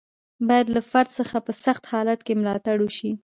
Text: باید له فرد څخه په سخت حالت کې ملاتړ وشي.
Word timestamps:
باید 0.47 0.67
له 0.75 0.81
فرد 0.91 1.09
څخه 1.19 1.37
په 1.45 1.51
سخت 1.63 1.83
حالت 1.91 2.19
کې 2.25 2.33
ملاتړ 2.41 2.75
وشي. 2.81 3.11